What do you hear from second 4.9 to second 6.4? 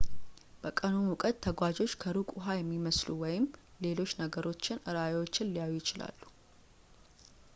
ራእዮችን ሊያዩ ይችላሉ